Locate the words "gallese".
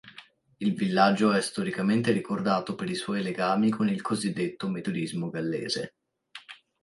5.29-5.97